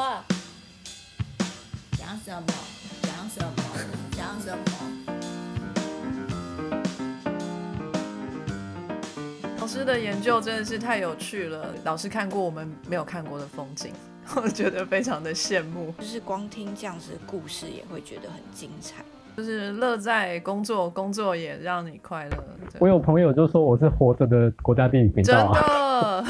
[0.00, 0.24] 话，
[1.92, 2.46] 讲什么？
[3.02, 3.52] 讲什么？
[4.12, 4.64] 讲什么？
[9.60, 13.92] 老师的研究真的是太有趣了，老师看过我们没有看过的风景，
[14.42, 15.94] 我觉得非常的羡慕。
[15.98, 19.04] 就是光听这样子的故事，也会觉得很精彩。
[19.36, 22.42] 就是乐在工作，工作也让你快乐。
[22.78, 26.26] 我有朋友就说我是活着的国家地理频道啊，的，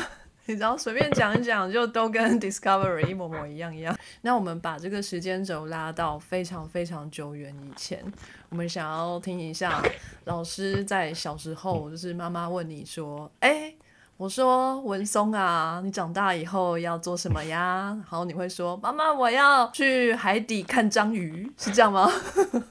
[0.51, 3.97] 你只要随便讲一讲，就都跟 Discovery 一模模一样一样。
[4.23, 8.05] 那我们把这个时间轴拉到非常非常久远以前，
[8.49, 9.81] 我们想要听一下
[10.25, 13.73] 老师在小时候，就是妈妈问你说：“哎、
[14.17, 22.11] 我说文松啊，你长大以后要做什么呀？”然后你会说：“妈妈，我要去海底看章鱼。”是这样吗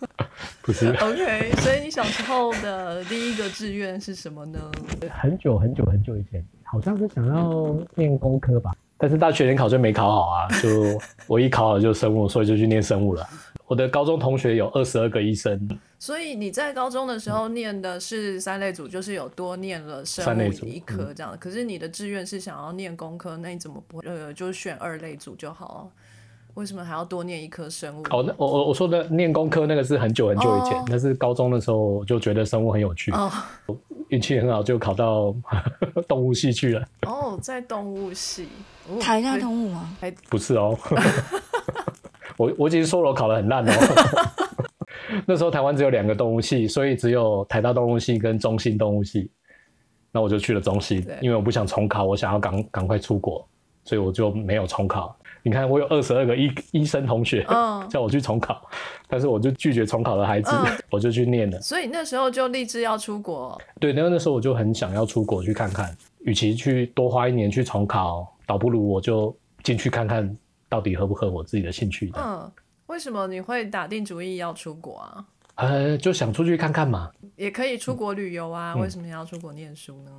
[0.61, 4.59] 不是？OK，所以你小时候的第一个志愿是什么呢？
[5.09, 10.69] 很久很久很久以前，好像是想要念工科吧，但是大学联考就没考好啊， 就
[11.27, 13.27] 我一考好就生物，所以就去念生物了。
[13.65, 21.37] 我的高中同学有二十二个医生，所以你在高中的时候念的是三类组，就是有多念了生物一科这样。
[21.39, 25.91] 可是你的志愿是想要念工科，那你怎么不呃就选二类组就好？
[26.55, 28.03] 为什么还要多念一科生物？
[28.09, 33.31] 哦，那我我我说的念工科那个是很久很久以前，哦那是高中的时候我就觉得生物很有趣，哦
[34.09, 35.33] 运气很好就考到
[36.07, 36.85] 动物系去了。
[37.07, 38.47] 哦，在动物系，
[38.89, 39.95] 哦台大对动物吗？
[40.29, 40.77] 不是哦，
[42.37, 43.71] 我我已经说了我考的很烂哦。
[45.25, 49.29] 那时候台湾只有两个动物系，所以只有台大动物系跟中兴动物系。
[50.11, 53.47] 那我就去了中信对，因为我不想重考，我想要赶赶快出国，
[53.85, 55.15] 所以我就没有重考。
[55.43, 58.61] 你看，我有二十二个医医生同学、嗯 叫我去重考，
[59.07, 61.59] 但是我就拒绝重考的孩子，嗯 我就去念了。
[61.61, 63.59] 所以那时候就立志要出国。
[63.79, 72.21] 对，那那时候我就很想要出国去看看，与其去多花一年去重考，倒不如我就进去看看到底合不合我自己的兴趣的。
[72.21, 72.51] 嗯，
[72.87, 75.25] 为什么你会打定主意要出国啊？
[75.55, 77.09] 呃，就想出去看看嘛。
[77.35, 80.11] 也可以出国旅游啊，为什么要出国念书呢？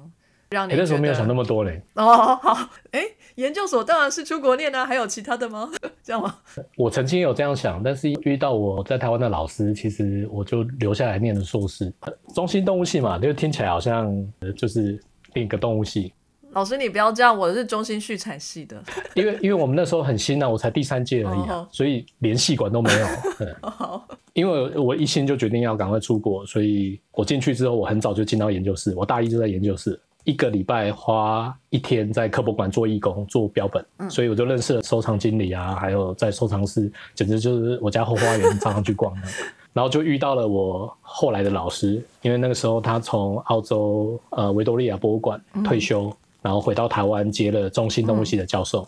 [0.50, 1.80] 让你那时候没有想那么多嘞。
[1.94, 3.02] 哦，好，哎，
[3.40, 5.70] 研究所当然是出国念啊，还有其他的吗？
[6.04, 6.36] 这样吗？
[6.76, 11.92] 我曾经有这样想，但是遇到我在台湾的老师，其实我就留下来念了硕士。
[12.00, 14.06] 呃中心动物系嘛，就听起来好像
[14.40, 15.02] 呃就是
[15.32, 16.12] 另一个动物系。
[16.52, 18.82] 老师，你不要这样，我是中心畜产系的。
[19.14, 21.40] 因为因为我们那时候很新啊，我才第三届而已
[21.70, 23.06] 所以连系管都没有。
[23.40, 39.28] 嗯好，因为我一心就决定要赶快出国，所以我进去之后，我很早就进到研究室，我大一就在研究室，一个礼拜花一天在科博馆做义工，做标本，所以我就认识了收藏经理啊，还有在收藏室，简直就是我家后花园，常常去逛的。
[39.72, 48.86] 然后就遇到了我后来的老师，因为那个时候他从澳洲呃维多利亚博物馆退休，然后回到台湾接了中心动物系的教授，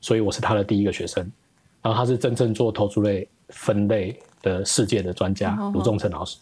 [0.00, 1.30] 所以我是他的第一个学生。
[1.82, 6.38] 然后他是真正做头足类分类的世界的专家嗯卢仲成老师，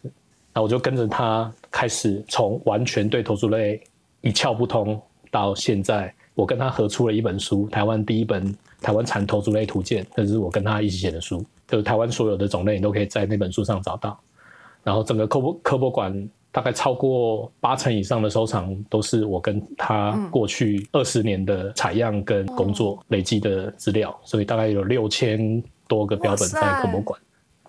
[0.54, 3.82] 那我就跟着他开始从完全对头足类
[4.26, 5.00] 一窍不通，
[5.30, 14.18] 到现在我跟他合出了一本书，台湾第一本《台湾产头足类图鉴》，这是我跟他一起写的书，就是台湾所有的种类你都可以在那本书上找到。
[14.82, 27.20] 然后整个科博科博馆大概超过八成以上的收藏都是我跟他过去二十年的采样跟工作累积的资料，所以大概有六千多个标本在科博馆，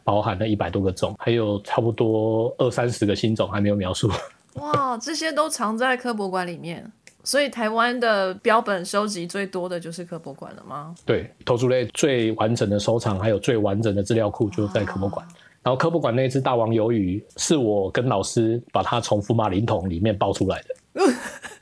[0.04, 4.10] 包含了一百多个种，还有差不多二三十个新种还没有描述。
[4.58, 6.92] 哇，这些都藏在科博馆里面。
[7.24, 10.96] 所以台湾的标本收集最多的就是科博馆了吗？
[11.06, 15.28] 对，头足类最完整的收藏，还有最完整的资料库就在科博馆。
[15.62, 21.04] 然后科博馆那只大王鱿鱼是我跟老师把它从福马林桶里面抱出来的。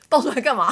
[0.08, 0.72] 抱出来干嘛？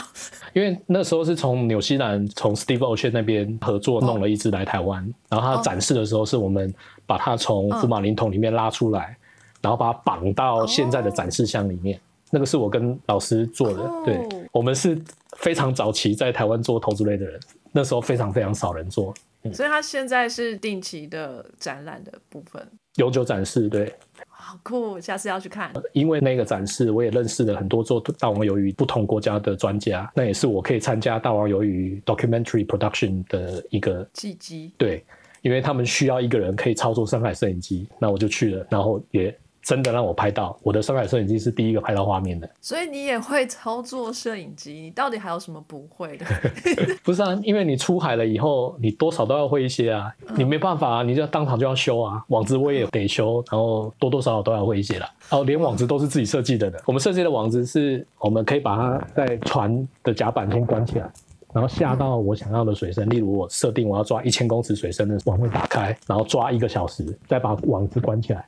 [0.53, 6.71] 因为那时候是从纽西兰从 Steve Ocean 那边合作弄了一只来台湾，然后它展示的时候是我们
[7.07, 9.17] 把它从福马林桶里面拉出来，
[9.59, 11.99] 然后把它绑到现在的展示箱里面。
[12.33, 14.19] 那个是我跟老师做的，哦对
[14.51, 14.99] 我们是
[15.37, 17.39] 非常早期在台湾做投资类的人，
[17.71, 19.13] 那时候非常非常少人做
[19.53, 22.65] 所以它现在是定期的展览的部分，
[22.95, 23.93] 永久展示，对。
[24.29, 24.99] 好酷！
[24.99, 25.71] 下次要去看。
[25.93, 34.73] 因为那个展示，我也认识了很多做大王鱿鱼不同国家的专家，那也是我可以参加大王鱿鱼 documentary production 的一个契机。
[34.77, 35.03] 对，
[35.41, 40.57] 因为他们需要一个人可以操作深海摄影机，那我就去了，然后也真的让我拍到。
[40.61, 46.25] 我的深海摄影机是第一个拍到画面的，所以你也会操作摄影机，你到底还有什么不会的？
[47.03, 47.39] 不是啊？
[47.43, 55.09] 因为你出海了以后，你多少都要会一些啊，你没办法啊，你就当场就要修啊，网子我也得修，然后多多少少都要会一些啦。
[55.29, 56.77] 哦，连网子都是自己设计的呢。
[56.85, 61.09] 我们设计的网子是我们可以把它在船的甲板先关起来，
[61.53, 68.45] 然后下到我想要的水深，例如我设定我要抓一千公尺水深的网会打开，然后抓一个小时，再把网子关起来，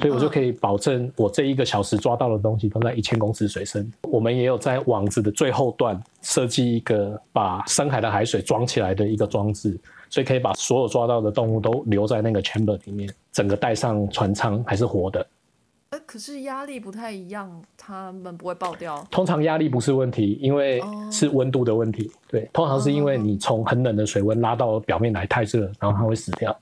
[0.00, 3.90] 所以我就可以保证我这一个小时抓到的东西都在一千公尺水深。
[4.02, 15.26] 我们也有在网子的最后段设计一个把深海的海水装起来的一个装置，所以可以把所有抓到的动物都留在那个 chamber 里面，整个带上船舱还是活的。
[15.90, 19.02] 呃，可是压力不太一样，它们不会爆掉。
[19.10, 22.10] 通常压力不是问题，因为是温度的问题。
[22.28, 26.54] 对，通常是因为你从很冷的水温拉到表面来太热，然后它会死掉。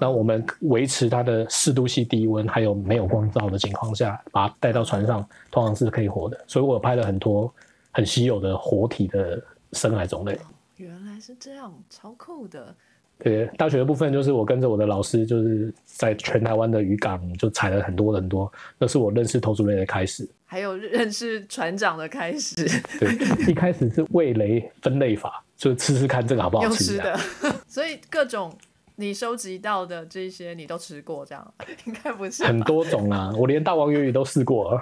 [0.00, 6.38] 那我们维持它的四度性低温，还有没有光照的情况下，把它带到船上，通常是可以活的。
[6.46, 7.52] 所以我拍了很多
[7.92, 9.42] 很稀有的活体的
[9.72, 10.38] 深海种类。
[10.76, 12.74] 原来是这样，超酷的。
[13.20, 22.54] 对，大学的部分就是我跟着我的老师，就是在全台湾的渔港就采了很多很多，那是我认识头足类的开始，还有认识船长的开始。
[23.00, 23.12] 对，
[23.50, 27.18] 一开始是味蕾分类法，就吃吃看这个好不好吃的。
[27.66, 28.56] 所以各种
[29.00, 31.54] 你收集到的这些你都吃过，这样
[31.84, 34.76] 应该不是很多种啊，我连大王鱿鱼都试过。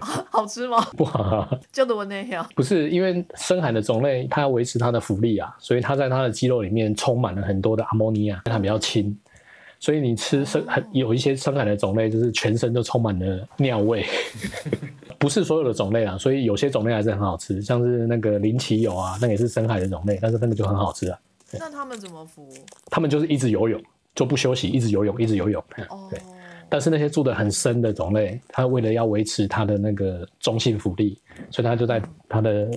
[0.00, 0.80] 好吃吗？
[0.96, 2.44] 不好，就多那样。
[2.56, 9.16] 不是因为深海的种类，它要维持它的浮力啊，所以它在它的肌肉里面充满了很多的阿莫尼亚，它比较轻。
[9.78, 14.04] 所以你吃深很有一些深海的种类，就是全身都充满了尿味。
[15.20, 21.18] 不是所有的种类啊，所以有些种类还是很好吃，像是那个林奇有啊，那也是深海的种类，但是那个就很好吃啊。
[21.58, 22.48] 那他们怎么浮？
[22.86, 23.82] 他们就是一直游泳，
[24.14, 25.62] 就不休息，一直游泳，一直游泳。
[25.88, 26.08] 哦。
[26.10, 26.20] 对。
[26.68, 31.20] 但是那些住的很深的种类，它为了要维持它的那个中性浮力，
[31.50, 32.70] 所以它就在它的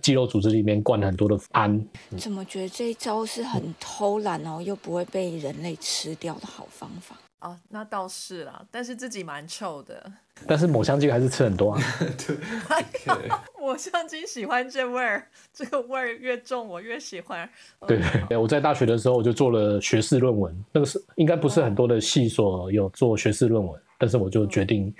[0.00, 1.84] 肌肉组织里面灌很多的氨。
[2.16, 7.18] 怎么觉得这一招是很偷懒哦，又不会被人类吃掉的好方法？
[7.40, 10.12] 哦，那倒是啦，但是自己蛮臭的。
[10.46, 11.82] 但是抹香鲸还是吃很多啊。
[12.16, 12.36] 对，
[13.58, 17.48] 抹香鲸喜欢这味儿，这个味儿越重我越喜欢。
[17.86, 24.94] 对对，我在大学的时候我就做了学士论文，那个是应该不是很多的系所有做学士论文，但是我就决定。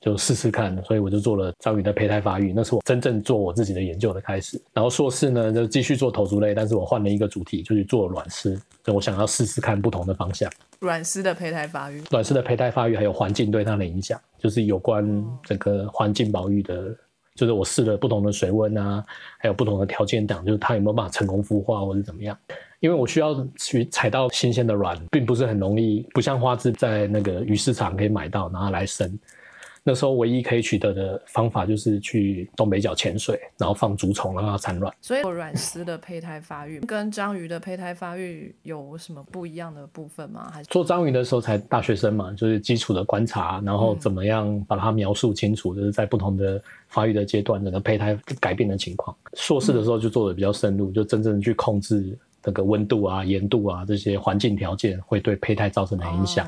[0.00, 4.60] 就试试看，所以我就做了章鱼的胚胎发育，那是我真正做我自己的研究的开始。
[4.72, 8.60] 然后硕士呢，就继续做头足类，但是我换了一个主题，就去做卵丝。
[8.82, 10.50] 就我想要试试看不同的方向。
[10.80, 16.96] 卵丝的胚胎发育，卵丝的胚胎发育还有环境对它的影响，就是有关整个环境保育的。
[17.36, 19.02] 就是我试了不同的水温啊，
[19.38, 22.36] 还有不同的条件等，就是它有没有办法成功孵化或者怎么样？
[22.80, 29.18] 因为我需要去采到新鲜的卵，并不是很容易，不像花枝在那个鱼市场可以买到，然后来生。
[29.82, 34.94] 那时候唯一可以取得的方法就是去东北角潜水，然后放竹虫让它产卵。
[35.00, 40.50] 所以卵丝的胚胎发育跟章鱼的胚胎发育有什么不一样的部分吗？
[40.52, 49.16] 还是做章鱼的时候才大学生嘛，就是基础的观察，然后怎么样把它描述清楚，就是在不同的发育的阶段，整个胚胎改变的情况。
[49.34, 56.46] 硕士的时候就做的比较深入，就真正去控制那个温度啊、盐度啊这些环境条件会对胚胎造成的影响。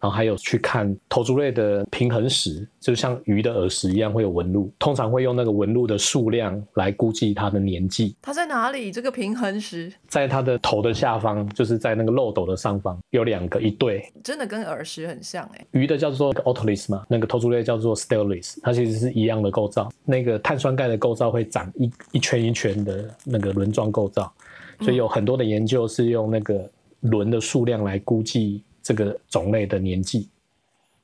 [0.00, 8.16] 然后还有去看头足类的平衡石，就像鱼的耳石一样会有纹路，通常会用那个纹路的数量来估计它的年纪。
[8.22, 8.90] 它在哪里？
[8.90, 15.66] 这个平衡石在它的头的下方，就是在那个漏斗的上方有两个一对，真的跟耳石很像哎。
[15.72, 19.92] 鱼的叫做 otoliths 嘛，那个头足类叫做 stelis，它其实是一样的构造。
[20.06, 24.32] 那个碳酸钙的构造会长一一圈一圈的那个轮状构造，
[24.80, 26.66] 所以有很多的研究是用那个
[27.00, 28.62] 轮的数量来估计。
[28.82, 30.28] 这个种类的年纪，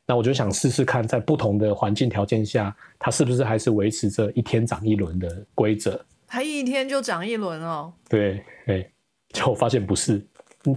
[0.06, 6.00] 那我就想试试看，在不同的环境条件下，它是不是还是维持着一天长一轮的规则？
[6.26, 7.92] 它一天就长一轮哦？
[8.08, 8.88] 对，哎，
[9.30, 10.24] 就发现不是。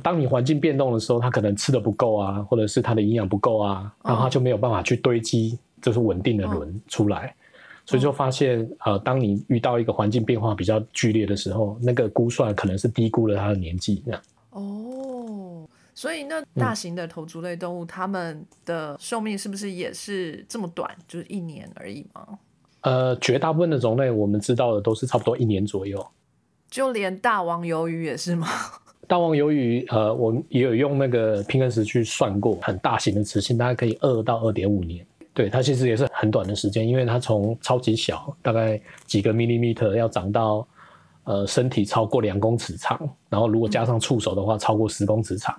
[0.03, 7.33] 当你环境变动的时候，它可能吃的不够啊，或者是它的营养不够啊，然后它就没有办法去堆积，就是稳定的轮出来。
[7.85, 14.21] 所以就发现，呃，当你遇到一个环境变化比较剧烈的时候，那个估算可能是低估了它的年纪，这样。
[14.51, 15.08] 哦。
[15.99, 22.39] 所以，那大型的头足类动物，它们的寿命是不是也是这么短，就是一年而已吗？
[22.83, 26.01] 呃，绝大部分的种类，我们知道的都是差不多一年左右。
[26.69, 28.47] 就连大王鱿鱼也是吗？
[29.09, 35.05] 大王鱿鱼，呃，我也有用那个平衡石去算过，很大型的雌性大概可以二到二点五年。
[35.33, 40.65] 对，它其实也是很短的时间，因为它从超级小，大概几个 millimeter，要长到
[41.25, 45.53] 呃身体超过两公尺长，然后如果加上触手的话，超过十公尺长。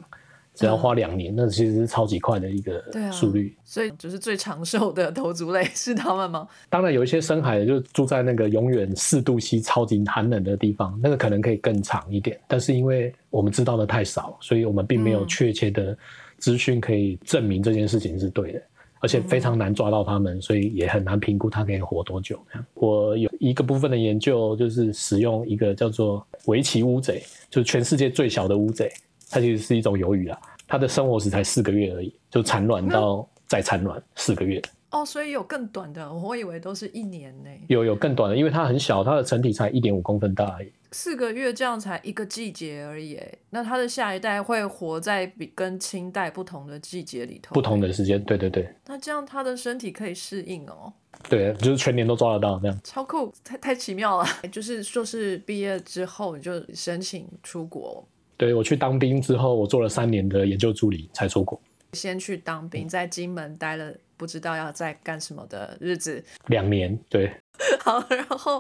[0.61, 3.57] 只要花两年，那其实是超级快的一个速率。
[3.65, 6.47] 所以，就是最长寿的头足类是他们吗？
[6.69, 12.39] 当然，有一些深海的就住在那个永远四度 C 超级寒冷的地方，那个可能可以更长一点。
[12.47, 15.97] 但是，因为我们知道的太少，所以我们并没有确切的
[16.37, 18.63] 资讯可以证明这件事情是对的。
[19.03, 22.39] 而且非常难抓到他们，所以也很难评估它可以活多久。
[22.75, 28.93] 我有一个部分的研究，就是使用一个叫做围棋乌贼，就是全世界最小的乌贼，
[29.31, 34.61] 它其实是一种鱿鱼啦，它的生活时才四个月而已，就产卵到再产卵四个月。
[34.91, 37.51] 哦，所以有更短的，我以为都是一年呢。
[37.69, 40.73] 有有更短的，因为它很小，它的成体才一点五公分大而已。
[40.91, 43.17] 四个月这样才一个季节而已，
[43.51, 48.69] 那它的下一代会活在比跟清代不同的季节里头，不同的时间，对对对。
[48.87, 50.93] 那这样它的身体可以适应哦。
[51.29, 52.81] 对，就是全年都抓得到这样。
[52.83, 54.27] 超酷，太太奇妙了。
[54.51, 58.05] 就是硕士毕业之后你就申请出国。
[58.41, 61.61] 对我去当兵之后，我做了三年的研究助理才出国。
[61.93, 67.31] 先去当兵，在金门待了不知道要在干什么的日子，两年，对。
[67.85, 68.59] 好，然后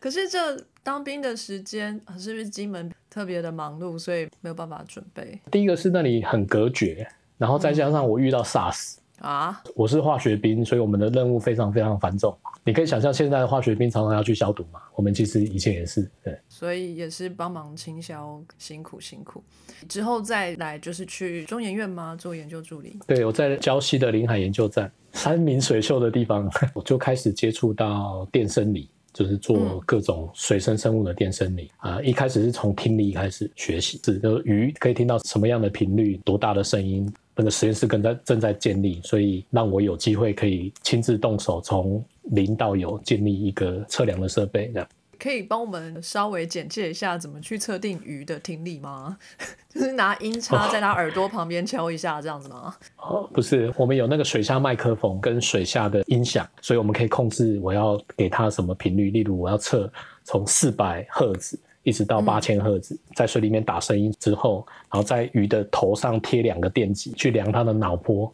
[0.00, 5.38] 可是这当兵的时间是不是金门特别的忙碌，所以没有办法准备？
[5.50, 7.06] 第一个是那里很隔绝，
[7.36, 12.36] 然后再加上我遇到 SARS 啊，我是化学兵，所以我们的任务非常非常繁重。
[12.64, 16.38] 你可以想象现在的化学兵常常要去消毒嘛，我们其实以前也是，对。
[16.48, 19.42] 所以也是帮忙清消，辛苦辛苦。
[19.88, 22.14] 之后再来就是去中研院吗？
[22.16, 22.98] 做研究助理？
[23.06, 32.00] 对，我在礁溪的临海研究站，山明水秀的地方，我就开始接触到电生理，就是做各种水生生物的电生理啊。
[32.02, 37.10] 一开始是从听力开始学习，是就鱼可以听到什么样的频率，多大的声音。
[37.38, 44.88] 那个实验室正在正在建立，所以让我有机会可以亲自动手，从零到有建立一个测量的设备，这样。
[45.20, 49.16] 可以帮我们稍微简介一下怎么去测定鱼的听力吗？
[49.68, 52.74] 就是拿音叉在它耳朵旁边敲一下这样子吗？
[52.96, 59.10] 哦，不是，我们有那个水下麦克风跟水下的音响，所以我们可以控制我要给它什么频率。
[59.10, 59.92] 例如，我要测
[60.24, 68.32] 从四百赫兹一直到八千赫兹，在水里面打声音之后，然后在鱼的头上贴两个电极去量它的脑波，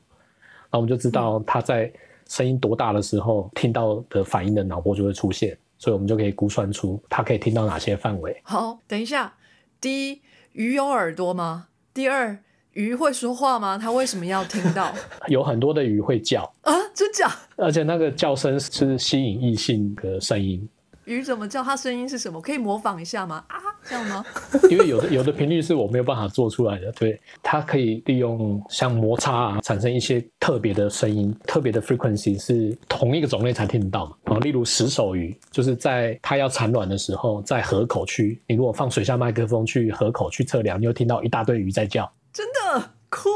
[0.72, 1.90] 那我们就知道它在
[2.28, 5.56] 声音多大的时候听到的反应的脑波就会出现。
[5.76, 8.40] 所以我们就可以估算出它可以听到哪些范围。
[8.42, 9.34] 好，等一下，
[9.80, 11.66] 第一，鱼有耳朵吗？
[11.92, 12.38] 第二，
[12.72, 13.76] 鱼会说话吗？
[13.76, 14.94] 它为什么要听到？
[15.28, 17.30] 有很多的鱼会叫啊，真假？
[17.56, 20.66] 而且那个叫声是吸引异性的声音。
[21.06, 21.62] 鱼怎么叫？
[21.62, 22.40] 它声音是什么？
[22.40, 23.44] 可以模仿一下吗？
[23.48, 24.24] 啊，这样吗？
[24.70, 26.90] 因为有的有的频率是我没有办法做出来的。
[26.92, 34.16] 对，它可以利用像摩擦啊，产生一些特别的声音，特别的 frequency 是同一个种类才听得到嘛。
[34.24, 42.10] 啊，例如石手鱼，就是在它要产卵的时候，在河口区，你如果放水下麦克风去河口去测量，你会听到一大堆鱼在叫。
[42.32, 43.28] 真的酷。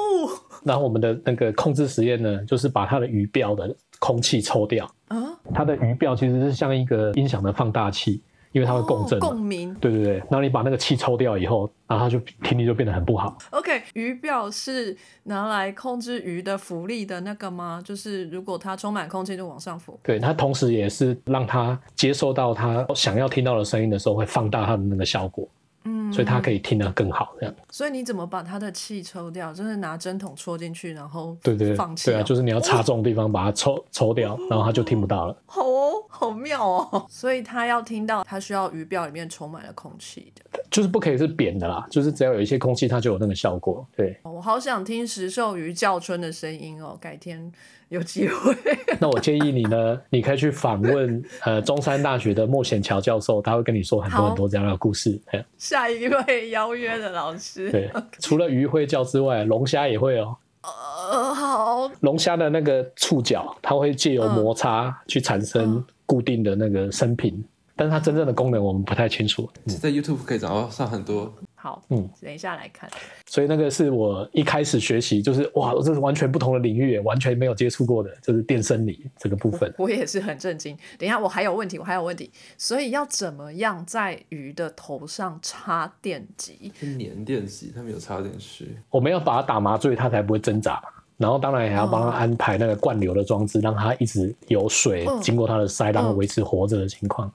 [0.65, 4.91] 然后我们的那个控制实验呢，就是把它的鱼鳔的空气抽掉。
[5.09, 8.21] 啊，它的鱼鳔其实是像一个音响的放大器，
[8.53, 9.75] 因为它会共振，共鸣。
[9.81, 13.37] 对对对，然后你把那个气抽掉以后，然后它就听力就变得很不好。
[13.51, 17.81] OK，鱼鳔是拿来控制鱼的浮力的那个吗？
[17.85, 19.99] 就是如果它充满空气就往上浮。
[20.03, 25.49] 对，它同时也是让它接收到它想要听到的声音的时候，会放大它的那个效果。
[25.85, 27.55] 嗯，所以他可以听得更好，这样。
[27.71, 29.53] 所以你怎么把他的气抽掉？
[29.53, 32.07] 就是拿针筒戳进去，然后对对放气。
[32.07, 35.37] 对啊，就是你要插中的地方把它抽抽掉，然后他就听不到了。
[35.47, 37.07] 好哦，好妙哦。
[37.09, 40.61] 所以他要听到，他需要鱼鳔里面充满了空气的。
[40.71, 43.87] 就是不可以是扁的啦，就是只要有一些空气，它就有那个效果。
[43.97, 47.51] 对，我好想听石兽鱼叫春的声音哦，改天。
[47.89, 48.55] 有机会，
[49.01, 55.19] 那我建议你呢，你可以去访问呃中山大学的莫显桥教授，他会跟你说很多很多这样的故事。
[55.57, 57.91] 下一位邀约的老师，对，
[58.21, 60.37] 除了鱼会叫之外，龙虾也会哦。
[60.63, 61.91] 呃，好。
[62.01, 67.43] 龙虾的那个触角，它会借由摩擦去产生固定的那个声频，
[67.75, 69.49] 但是它真正的功能我们不太清楚。
[69.65, 71.33] 在 YouTube 可以找到上很多。
[71.61, 72.89] 好，嗯，等一下来看。
[73.27, 79.75] 所以那个是我一开始学习，就是哇，这是完全不同的领域，完全没有接触过的，就是电生理这个部分。
[79.77, 80.79] 我也是很震惊。
[80.97, 82.31] 等一下，我还有问题，我还有问题。
[82.57, 86.73] 所以要怎么样在鱼的头上插电极？
[86.81, 88.69] 粘电极，它没有插电器。
[88.89, 90.81] 我们要把它打麻醉，它才不会挣扎。
[91.17, 97.29] 然后当然也要帮他安排那个灌流的装置，让它一直有水经过它的鳃，让它维持活着的情况。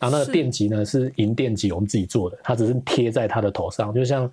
[0.00, 4.28] 然后那个电极呢是银电极，我们自己做的，它只是贴在它的头上，就像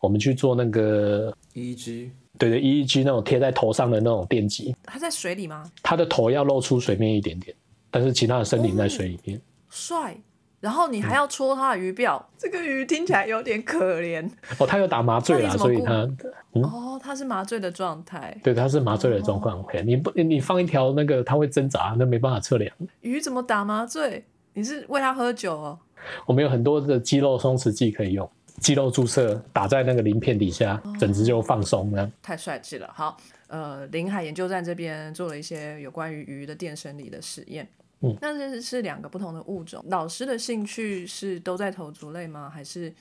[0.00, 4.76] 我们去做那个 EEG，对对，EEG 那种贴在头上的那种电极。
[4.84, 5.64] 它在水里吗？
[5.82, 7.56] 它的头要露出水面一点点，
[7.90, 9.40] 但是其他的身体在水里面。
[9.70, 10.14] 帅。
[10.58, 14.24] 然后你还要戳它的鱼鳔，这个鱼听起来有点可怜。
[14.58, 16.08] 哦，它有打麻醉啦，所以它
[16.52, 18.38] 哦，它是麻醉的状态。
[18.44, 19.58] 对，它是麻醉的状况。
[19.58, 22.72] OK，你不你放一条那个，它会挣扎，那没办法测量。
[23.00, 24.24] 鱼怎么打麻醉？
[24.54, 25.78] 你是喂它喝酒哦？
[26.26, 28.28] 我们有很多的肌肉松弛剂可以用。
[28.60, 32.12] 肌肉注射打在那个鳞片底下，整只就放松这样。
[32.22, 32.88] 太帅气了。
[32.94, 33.16] 好，
[33.48, 37.66] 呃，临海研究站这边做了一些有关于鱼的电生理的实验。
[38.02, 39.82] 嗯，那这是两个不同的物种。
[39.88, 42.50] 老师的兴趣是都在头足类吗？
[42.52, 42.92] 还是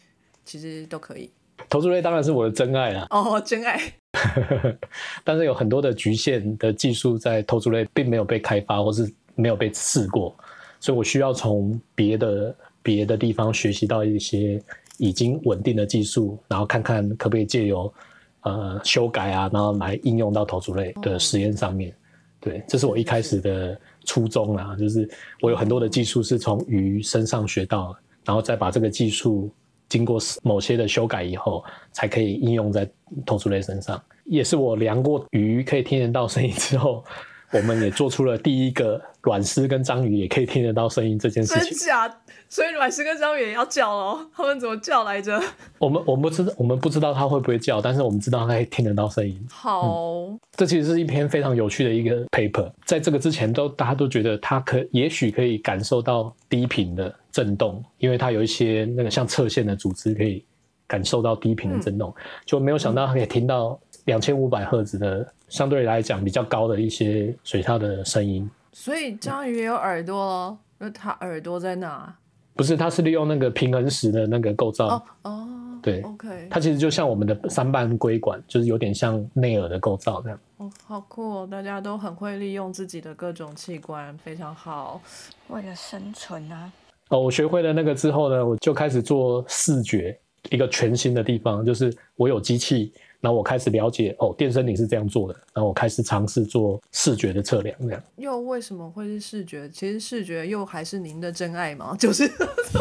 [0.46, 1.29] 其实都可以？
[1.70, 3.79] 头足类当然是我的真爱啊，哦，真爱。
[5.24, 10.36] 但是有很多的局限的技术在头足类并没有被开发，或是没有被试过，
[10.82, 14.62] 所以我需要从别的别的地方学习到一些
[14.98, 17.94] 已经稳定的技术，然后看看可不可以借由
[18.42, 21.96] 呃修改啊，然后来应用到头足类的实验上面。
[22.40, 25.08] 对，这是我一开始的初衷啦，就是
[25.42, 27.96] 我有很多的技术是从鱼身上学到，
[28.26, 29.52] 然后再把这个技术
[29.88, 32.90] 经过某些的修改以后，才可以应用在
[33.26, 34.02] 头足类身上。
[34.26, 37.04] 也是我量过鱼可以听得到声音之后，
[37.51, 41.88] 我们也做出了第一个卵丝跟章鱼也可以听得到声音这件事情真情。
[41.88, 42.17] 假？
[42.50, 45.41] 所以卵丝跟章鱼也要叫哦，他们怎么叫来着？
[45.77, 49.39] 我们我们不知道我们不知道它会不会叫，但是我们知道它可以听得到声音。
[49.50, 50.27] 好，
[50.58, 60.43] 这其实是一篇非常有趣的一个 paper，在这个之前都大家都觉得它可也许可以感受到低频的震动，因为它有一些那个像侧线的组织可以
[60.88, 62.13] 感受到低频的震动，
[62.46, 68.50] 就没有想到它可以听到两千五百赫兹的相对来讲比较高的一些水下的声音。
[68.74, 72.15] 所以章鱼也有耳朵咯，那它耳朵在哪？
[72.53, 75.48] 不是，它是利用那个平衡石的那个构造，哦哦，
[75.81, 80.39] 对，，OK，它其实就像我们的三瓣龟管，就是有点像内耳的构造这样。
[80.58, 81.48] 哦，好酷哦！
[81.50, 85.01] 大家都很会利用自己的各种器官，非常好。
[85.48, 86.72] 为了生存啊，
[87.10, 99.70] 哦，我学会了那个之后呢，我就开始做视觉，一个全新的地方，就是我有机器，然后我开始了解哦，电生理是这样做的，然后我开始尝试做视觉的测量，这样又为什么会是视觉？
[99.70, 101.96] 其实视觉又还是您的真爱吗？
[102.00, 102.30] 就是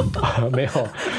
[0.51, 0.71] 没有，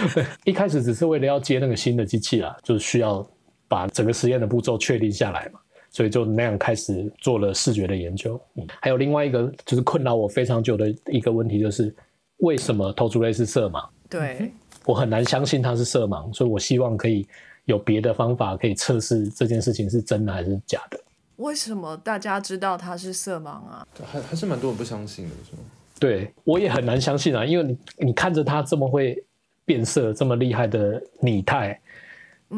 [0.44, 3.25] 一开始只是为了要接那个新的机器啦，就是需要
[3.68, 5.60] 把整个实验的步骤确定下来嘛，
[5.92, 8.42] 所以就那样开始做了视觉的研究。
[8.56, 11.94] 嗯，还有另外一个就是困扰我非常久的一个问题，就是
[12.38, 13.88] 为什么头足类是色盲？
[14.10, 14.51] 对，
[14.86, 17.25] 我很难相信它是色盲，所以我希望可以
[17.72, 21.00] 有别的方法可以测试这件事情是真的还是假的。
[21.38, 23.88] 为什么大家知道他是色盲啊？
[24.05, 25.60] 还还是蛮多人不相信的，是吗？
[25.98, 29.24] 对我也很难相信啊，因为你你看着他这么会
[29.66, 31.79] 变色、这么厉害的拟态，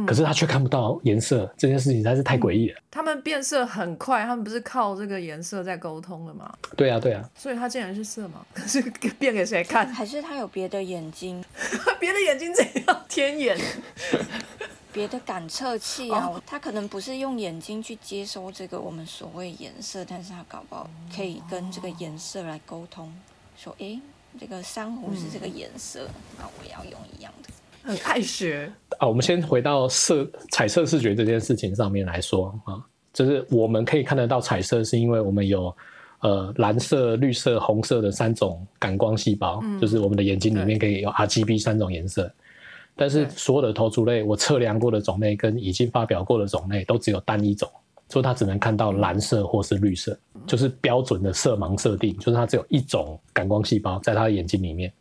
[0.08, 2.80] 可是他却看不到颜色，这件事情实在是太诡异了。
[2.90, 6.54] 他们变色很快，他们不是靠这个颜色在沟通的吗？
[6.76, 8.82] 对啊，对啊，所以他竟然是色盲， 可是
[9.20, 9.88] 变给谁看？
[9.88, 11.44] 还是他有别的眼睛、
[12.00, 13.06] 别的眼睛怎样？
[13.08, 13.58] 天眼？
[14.94, 16.44] 别的感测器哦啊？
[16.46, 23.12] 他可能不是用眼睛去接收这个我们所谓颜色，但是他搞不好可以跟这个颜色来沟通，
[23.58, 24.00] 说，诶，
[24.40, 27.50] 这个珊瑚是这个颜色，那我也要用一样的。
[27.84, 28.72] 很爱学。
[28.98, 32.82] 啊，我们先回到色彩色视觉这件事情上面来说啊，
[33.14, 35.76] 就是我们可以看得到彩色，是因为我们有
[36.22, 42.32] 呃蓝色、绿色、红色的三种感光细胞，就是我们的眼睛里面可以有 RGB 三种颜色。
[42.96, 47.68] 但是所有的头足类，我测量过的种类跟已经发表过的种类都只有单一种，
[48.08, 54.94] 所以它只能看到蓝色或是绿色，就是标准的色盲设定，就是它只有一种感光细胞在它的眼睛里面。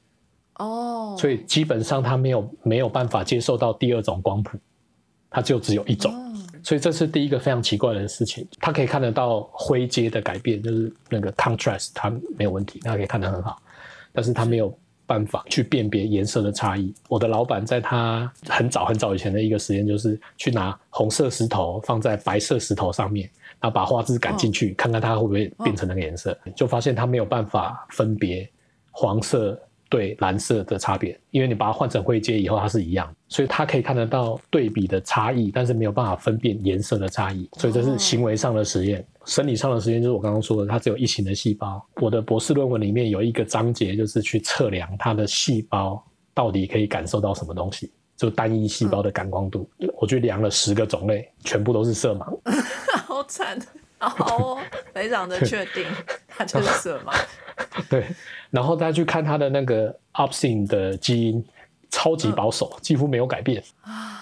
[0.62, 4.58] 哦，所以基本上他没有没有办法接受到第二种光谱，
[5.30, 6.32] 他就只有一种，哦。
[6.64, 8.46] 所以这是第一个非常奇怪的事情。
[8.60, 13.60] 他可以看得到灰阶的改变，就是那个 contrast，它没有问题，它可以看得很好，
[14.12, 14.72] 但是他没有
[15.04, 16.94] 办法去辨别颜色的差异。
[17.08, 28.48] 我的老板在他很早很早以前的一个实验，就是去拿红色石头放在白色石头上面，然后把画质赶进去，看看它会不会变成那个颜色，就发现它没有办法分别
[28.92, 29.60] 黄色
[29.92, 39.06] 对蓝色的差别，因为你把它换成灰阶以后，它是一样，所以它可以看得到对比的差异，但是没有办法分辨颜色的差异，所以这是行为上的实验。
[39.26, 41.86] 生理上的实验就是我刚刚说的，它只有一型的细胞。
[41.96, 46.02] 我的博士论文里面有一个章节，就是去测量它的细胞
[46.32, 49.68] 到底可以感受到什么东西，就单一细胞的感光度。
[50.00, 52.34] 我去量了十个种类，全部都是色盲。
[53.04, 53.58] 好惨，
[53.98, 54.58] 好哦，
[54.94, 55.84] 非常的确定，
[56.26, 57.14] 它就是色盲。
[57.88, 58.06] 对，
[58.50, 61.44] 然后再去看它的那个 opsin 的基因，
[61.90, 63.62] 超级保守，几乎没有改变。
[63.82, 64.18] 啊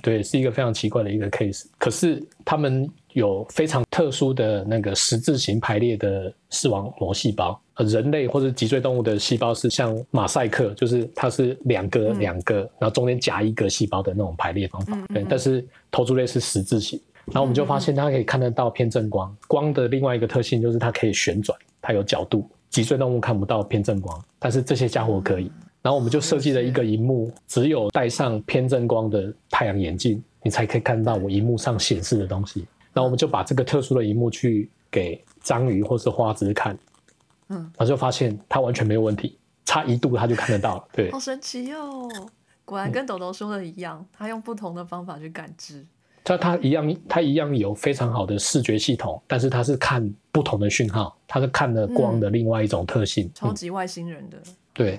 [0.00, 1.64] 对，是一个非常奇怪的一个 case。
[1.76, 7.60] 可是他们有非常特殊的那个十字形排列的视网膜细胞。
[7.74, 14.96] 呃，人类或者脊椎动物的细胞是像马赛克，就是它是两个两个，然后中间夹一个细胞的那种排列方法。
[15.12, 17.00] 对，但是头足类是十字形。
[17.26, 22.48] 然后我们就发现它可以看得到偏振光，光的另外一个特性就是它可以旋转，它有角度。
[22.70, 25.50] 脊椎动物看不到偏振光，但是这些家伙可以。
[25.82, 32.66] 然然后我们就设计了一个荧幕，只有戴上偏振光的太阳眼镜，你才可以看到我荧幕上显示的东西。
[32.92, 36.76] 然后我们就把这个特殊的荧幕去给章鱼或是花枝看，
[37.50, 40.88] 嗯，然后就发现它完全没有问题，差一度它就看得到了。
[40.92, 42.08] 对好神奇哦！
[42.64, 45.86] 果然跟豆豆说的一样，他用不同的方法去感知。
[46.26, 53.26] 它它一样，它一样有非常好的视觉系统，但是它是看不同的讯号，它是看了光的另外一种特性。
[53.26, 54.36] 嗯超级外星人的，
[54.74, 54.98] 对，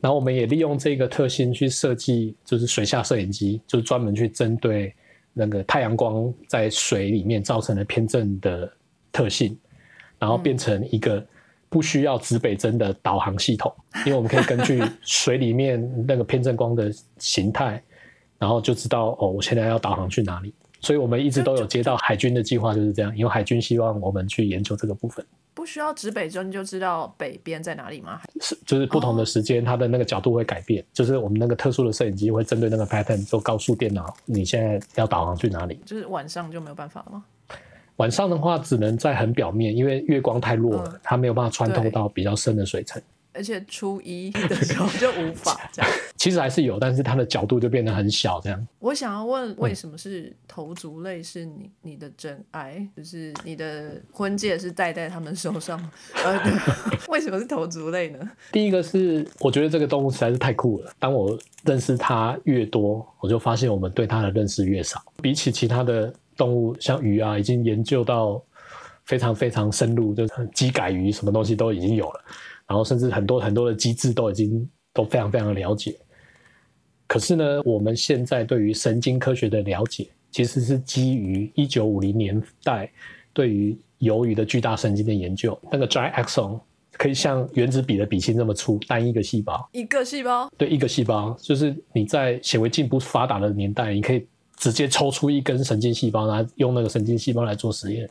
[0.00, 4.94] 然后我们也利用这个特性去设计，就是水下摄影机，就是专门去针对
[5.32, 8.72] 那个太阳光在水里面造成的偏振的
[9.10, 9.58] 特性，
[10.20, 11.26] 然后变成一个
[11.68, 13.74] 不需要指北针的导航系统，
[14.06, 17.82] 因为我们可以根据水里面那个偏振光的形态，
[18.38, 20.54] 然后就知道哦，我现在要导航去哪里。
[20.80, 25.24] 所以我们一直都有接到海军的计划，就是这样，因为海军希望我们去研究这个部分。
[25.52, 28.20] 不需要指北针就知道北边在哪里吗？
[28.40, 30.82] 是，就是不同的时间，它的那个角度会改变。
[30.92, 35.78] 就是我们那个特殊的摄影机会针对那个 pattern，就告诉电脑你现在要导航去哪里。
[35.84, 37.24] 就是晚上就没有办法了吗？
[37.96, 43.02] 晚上的话，只能在很表面，因为月光太弱了，嗯它没有办法穿透到比较深的水层。
[43.32, 45.90] 而且初一的时候就无法 这样。
[46.16, 48.68] 其实还是有，但是它的角度就变得很小，这样。
[48.78, 52.86] 我想要问，为什么是头足类是你你的真爱？
[52.96, 55.78] 就是你的婚戒是戴在他们手上，
[56.22, 56.52] 呃，对
[57.08, 58.30] 为什么是头足类呢？
[58.52, 60.92] 第一个是我觉得这个动物实在是太酷了。
[60.98, 65.02] 当我认识它越多，我就发现我们对它的认识越少。
[65.22, 68.42] 比起其他的动物，像鱼啊，已经研究到
[69.04, 72.20] 非常非常深入，就是机改鱼什么东西都已经有了，
[72.70, 75.98] 然后甚至很多很多的机制都已经都非常非常的了解。
[77.08, 82.88] 可是呢，我们现在对于神经科学的了解，其实是基于一九五零年代
[83.32, 85.58] 对于鱿鱼的巨大神经的研究。
[85.68, 86.60] 那个 dry axon
[86.92, 94.24] 可以像原子笔的笔芯那么粗，单一个细胞，一个细胞对一个细胞，就是你在显微镜不发达的年代，你可以
[94.56, 98.08] 直接抽出一根神经细胞，然后用那个神经细胞来做实验。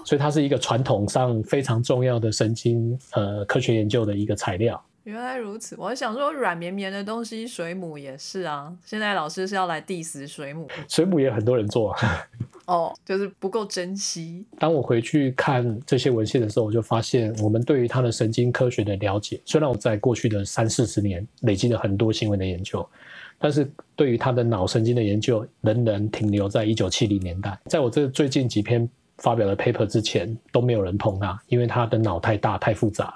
[0.00, 4.82] 哦，所以它是一个传统上非常重要的神经呃科学研究的一个材料。
[5.04, 5.74] 原来如此。
[5.78, 8.72] 我还想说软绵绵的东西，水母也是啊。
[8.84, 11.96] 现在老师是要来 diss 水母水母也很多人做。
[12.66, 14.44] 哦，就是不够珍惜。
[14.58, 22.86] 当我回去看这些文献的时候，我就发现我们对于它的神经科学的了解，虽然我在过去的三四十年累积了很多新闻的研究，
[23.38, 27.58] 但是对于它的脑神经的研究仍然停留在一九七零年代。
[27.64, 28.88] 在我这最近几篇
[29.20, 33.14] 发表的 paper 之前，都没有人碰它，因为它的脑太大太复杂，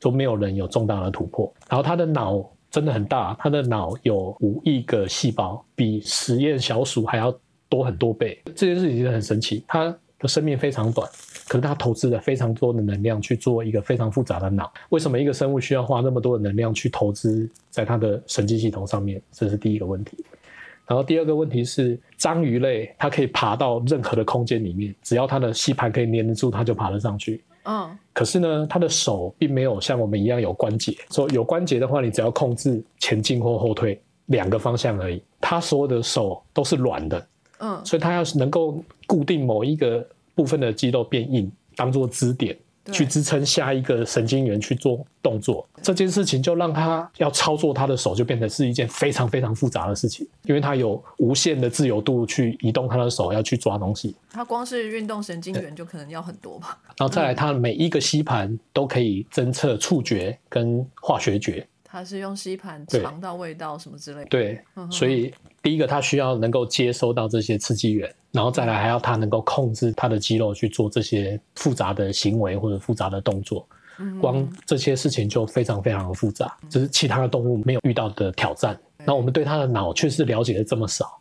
[0.00, 1.50] 都没有人有重大的突破。
[1.68, 7.32] 然后它的脑真的很大，它的脑有五亿个细胞，比实验小鼠还要
[7.68, 8.42] 多很多倍。
[8.46, 11.08] 这件事情真的很神奇，它的生命非常短，
[11.46, 14.72] 可是它投资了非常多的能量去做一个非常复杂的脑。
[14.88, 19.20] 为什么一个生物需要花那么多的能量去投资在它的神经系统上面？
[19.30, 20.24] 这是第一个问题。
[20.86, 27.42] 然后第二个问题是，章鱼类它可以爬到任何的空间里面，只要它的吸盘可以粘得住，它就爬得上去。
[27.64, 30.96] 嗯，可是呢，它的手并没有像我们一样有关节。
[31.10, 35.20] 说有关节的话，你只要控制前进或后退两个方向而已。
[35.40, 37.26] 它所有的手都是软的，
[37.58, 42.60] 嗯，所以它要是能够固定某一个部分的肌肉变硬，当做支点，对
[42.92, 45.66] 去支撑下一个神经元去做动作。
[45.82, 54.14] 这件事情就让他要操作他的手，就变成是一件非常非常复杂的事情，因为他有无限的自由度去移动他的手，要去抓东西。
[54.30, 56.78] 他光是运动神经元就可能要很多吧。
[56.98, 61.66] 然后再来，他每一个吸盘都可以侦测触觉跟化学觉。
[61.88, 64.26] 他是用吸盘对尝到味道什么之类的。
[64.26, 73.66] 对嗯，所以第一个，他需要能够接收到这些刺激源，然后再来还要它能够控制它的肌肉去做这些复杂的行为或者复杂的动作。
[73.98, 78.78] 嗯光这些事情就非常非常的复杂，这是其他的动物没有遇到的挑战。
[79.06, 81.18] 那我们对它的脑却是了解的这么少。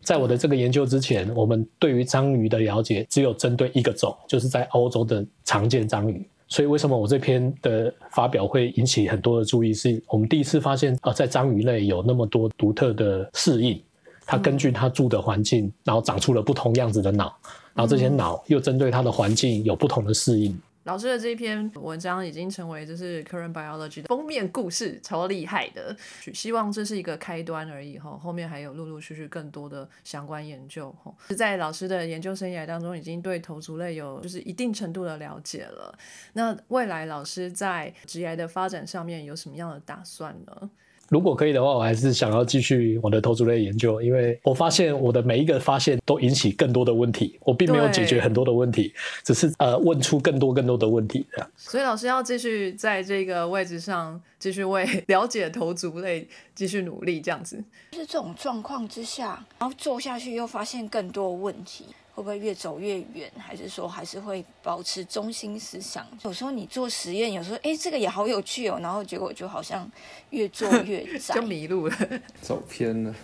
[0.00, 6.28] 在我的这个研究之前，我们对于章鱼的了解只有针对一个种，就是在欧洲的常见章鱼。
[6.48, 9.72] 所以为什么我这篇的发表会引起很多的注意？
[9.72, 13.80] 是我们第一次发现，啊，在章鱼类有那么多独特的适应，
[14.26, 17.38] 它根据它住的环境，然后长出了不同样子的脑，
[17.72, 20.60] 然后这些脑又针对它的环境有不同的适应。
[20.84, 25.96] 老师的这一篇文章已经成为就是 Current Biology 的封面故事，超厉害的。
[26.32, 31.12] 希望这是一个开端而已哈，后面还有陆陆续续更多的相关研究哈。
[31.34, 35.92] 在老师的研究生涯当中，已经对头足类有就是一定程度的了解了。
[36.34, 40.70] 那未来老师在职业的发展上面有什么样的打算呢？
[41.08, 48.92] 如果可以的话，我还是想要继续我的投资类研究，因为我发现我的每一个发现都引起更多的问题，我并没有解决很多的问题，
[49.24, 51.50] 只是呃问出更多更多的问题这样。
[51.56, 57.62] 所以老师要继续在这个位置上继续为了解投足类继续努力，这样子。
[57.92, 61.86] 就是这种状况之下，然后做下去又发现更多问题。
[62.16, 66.02] 会不会越走越远，还是说还是会保持中心思想？
[66.24, 69.86] 有时候你做实验，有时候哎，这个也好有趣哦，然后结果就好像
[70.30, 71.96] 越做越窄， 就迷路了，
[72.40, 73.14] 走偏了。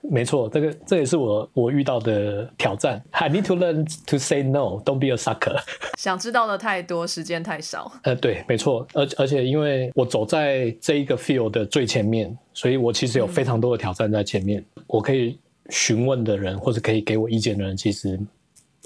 [0.00, 3.02] 没错，这个这也是我我遇到的挑战。
[3.10, 5.60] I need to learn to say no, don't be a sucker。
[5.98, 7.92] 想知道的太多，时间太少。
[8.04, 15.38] 呃，对，没错，而而且因为我走在这一个 field 的最前面，所以我其实有非常多的挑战在前面，我可以。
[15.70, 18.18] 询问的人或者可以给我意见的人，其实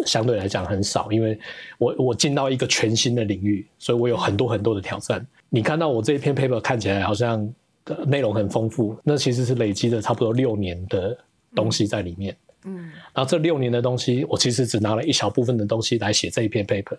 [0.06, 1.38] 相对来讲很少，因为
[1.78, 5.24] 我我进到一个全新的领域，所以我有很多很多的挑战。
[5.48, 7.52] 你看到我这一篇 paper 看起来好像
[8.06, 11.16] 内容很丰富，那其实是累积了差不多六年的
[11.54, 12.36] 东西在里面。
[12.64, 16.98] 嗯，然后这六年的东西，我其实只拿了一小部分的东西来写这一篇 paper。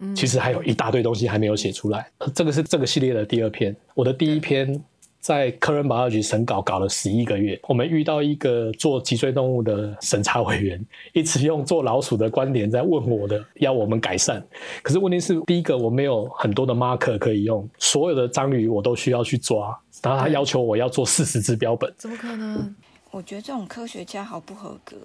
[0.00, 2.10] 嗯，其实还有一大堆东西还没有写出来。
[2.34, 4.82] 这个是这个系列的第二篇，我的第一篇。
[5.26, 10.80] 在科伦保二局审稿搞了十一个月，我们遇到一个做脊椎动物的审查委员，
[11.12, 14.40] 一直用做老鼠的观点在问我的，要我们改善。
[14.84, 22.72] 可是问题是，第一个我没有很多的 marker 可以用，所有的章鱼我都需要去抓，然后他要求我要做四十只标本，怎么可能？
[23.10, 24.96] 我觉得这种科学家好不合格。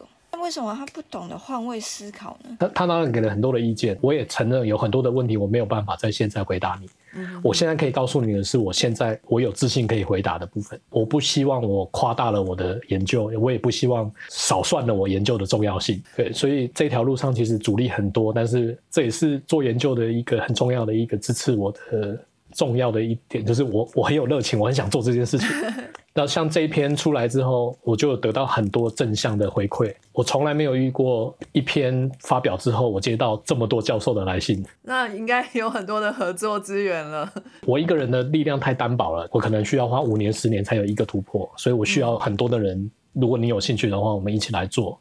[0.42, 2.58] 为什么他不懂得换位思考呢？
[2.60, 6.90] 他他当然给了很多的意见，我也承认有很多的问题我没有办法在现在回答你。
[7.14, 10.80] 嗯，我现在可以告诉你的是，我现在我有自信可以回答的部分。
[10.90, 16.02] 我不希望我夸大了我的研究，我也不希望少算了我研究的重要性。
[16.16, 22.18] 对，所以这条路上其实阻力很多，但是这也是做研究的一个很重要的一个支持我的
[22.54, 25.48] 重要的一点，就是我我很有热情，我很想做这件事情。
[26.14, 29.94] 那像这一篇出来之后，我就得到很多正向的回馈。
[30.12, 34.62] 我从来没有遇过一篇发表之后，我接到这么多教授的来信。
[34.82, 37.32] 那应该有很多的合作资源了。
[37.66, 42.92] 我一个人的力量太单薄了，我可能需要花五年、十年才有一个突破，所以我需要很多的人。
[43.14, 45.00] 如果你有兴趣的话，我们一起来做，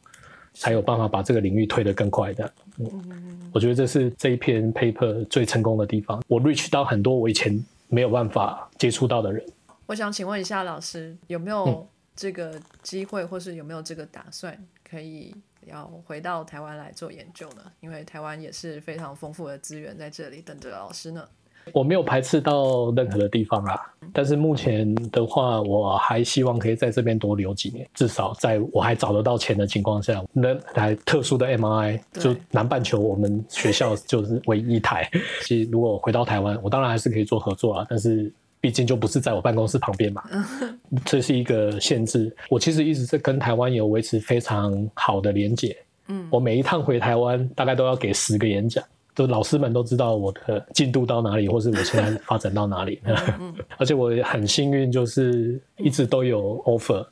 [0.54, 2.52] 才有办法把这个领域推得更快的。
[2.78, 6.22] 嗯，我觉得这是这一篇 paper 最成功的地方。
[6.28, 9.44] 我 reach 到很多我以前没有办法接触到的人。
[9.90, 14.56] 我想请问一下老师，有没有这个机会，或是有没有这个打算，
[14.88, 15.34] 可以
[15.66, 17.62] 要回到台湾来做研究呢？
[17.80, 21.24] 因为台湾也是非常丰富的资源在这里等着老师呢。
[21.72, 35.10] 我没有排斥到任何的地方啦，但是目前的话，我还希望可以在这边多留几年，至少在我还找得到钱的情况下，那台特殊的 MRI 就南半球我们学校就是唯一一台。
[35.42, 38.32] 其实如果回到台湾，我当然还是可以做合作啊，但是。
[38.60, 40.22] 毕竟就不是在我办公室旁边嘛，
[41.06, 42.34] 这是一个限制。
[42.48, 45.76] 我其实一直在跟台湾有维持非常好的连结。
[46.08, 53.00] 嗯，我每一趟回台湾，大概都要给十个演讲，就老师们都知道我的进度到哪里，或是我现在 发展到哪里。
[53.78, 57.06] 而且我很幸运，就是一直都有 offer，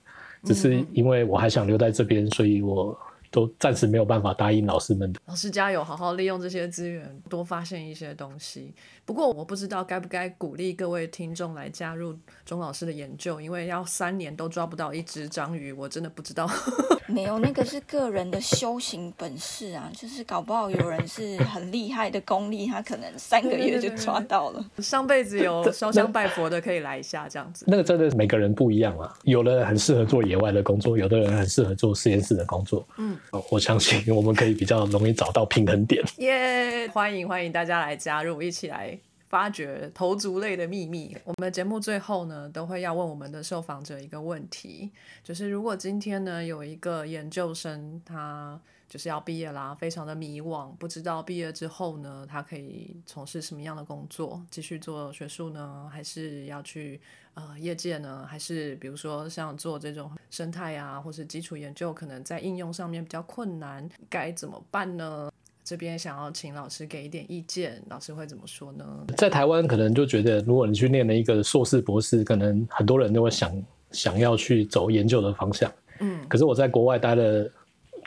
[0.45, 2.99] 只是因为我还想留在这边，所以我。
[3.31, 5.21] 都暂时没有办法答应老师们的。
[5.27, 8.73] 老师加油，好好利用这些资源，多发现一些东西。
[9.09, 16.47] 不过我不知道该不该鼓励各位听众来加入钟老师的研究，因为要三年都抓不到一只章鱼，我真的不知道。
[17.09, 24.63] 没有，那个是个人的修行本事啊，就是搞不好有人是很厉害的功力，他可能三个月就抓到了。
[24.77, 27.65] 上辈子有烧香拜佛的，可以来一下这样子。
[27.67, 32.87] 那个真的每个人不一样啊，有的人很适合做野外的工作，有的人很适合做实验室的工作。
[32.99, 33.17] 嗯。
[33.51, 36.05] 我相信我们可以比较容易找到平衡点。
[36.19, 36.87] 耶！
[36.89, 38.98] 欢迎欢迎大家来加入，一起来
[39.29, 41.17] 发掘头足类的秘密。
[41.25, 44.91] 我们的节目最后呢，都会要问我们的受访者一个问题，
[45.23, 57.01] 就是如果今天呢有一个研究生，他就是要毕业啦，非常的迷惘，不知道毕业之后呢，他可以从事什么样的工作，继续做学术呢，还是要去？
[57.35, 65.31] 呃，业界呢，还是比如说像做这种生态啊，或是基础研究，可能在应用上面比较困难，该怎么办呢？
[65.69, 68.87] 这边想要请老师给一点意见，老师会怎么说呢？
[69.19, 73.53] 在台湾可能就觉得，如果你去念了一个硕士、博士，可能很多人都会想
[73.91, 75.71] 想要去走研究的方向。
[76.01, 77.47] 嗯，可是我在国外待了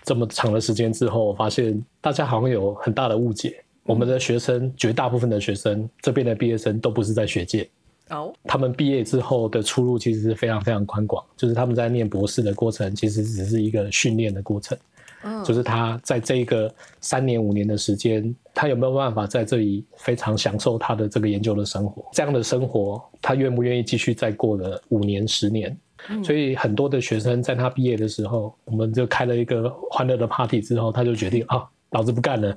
[0.04, 3.64] 这么长的时间之后，我发现大家好像有很大的误解。
[3.84, 7.70] 我们的学生，绝大部分的学生，这边的毕业生都不是在学界。
[8.10, 14.76] 哦他们毕业之后的出路其实是非常非常宽广，就是他们在念博士的过程，其实只是一个训练的过程。
[15.24, 22.04] 嗯就是他在这一个三年五年的时间，他有没有办法在这里非常享受他的这个研究的生活？
[22.14, 25.78] 这样的生活，他愿不愿意继续再过了五年十年？
[26.24, 32.56] 所以很多的学生在他毕业的时候，我们就开了一个欢乐的 party 之后，他就决定啊，老子不干了，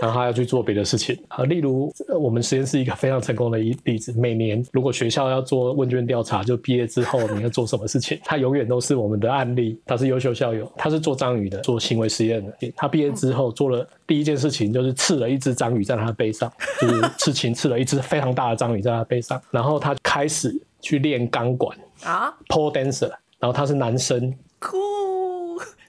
[0.00, 1.42] 然后他要去做别的事情啊。
[1.44, 9.80] 例如，呃我们实验室一个非常成功的一例子，每年如果学校要做问卷调查，就毕业之后你要做什么事情，他永远都是我们的案例。
[9.86, 12.72] 他是优秀校友，他是做章鱼的，做行为实验的。
[12.76, 21.76] 他毕业之后做了第一件事情就是刺了一只章鱼在他背上，就是刺青刺了一只非常大的章鱼在他背上，然后他开始去练钢管。
[22.04, 24.78] 啊，pole dancer，然后他是男生，酷！